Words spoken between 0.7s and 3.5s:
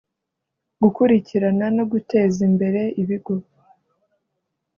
gukurikirana no guteza imbere ibigo